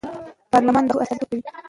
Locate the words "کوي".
1.31-1.41